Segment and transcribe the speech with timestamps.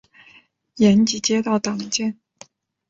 [0.77, 2.19] 延吉街道党建